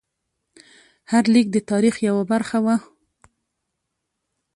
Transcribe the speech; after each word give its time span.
هر 1.11 1.23
لیک 1.33 1.47
د 1.53 1.57
تاریخ 1.71 1.95
یوه 2.07 2.23
برخه 2.31 2.57
وه. 2.65 2.75